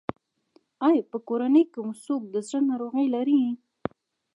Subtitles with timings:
[0.87, 3.41] ایا په کورنۍ کې مو څوک د زړه ناروغي لري؟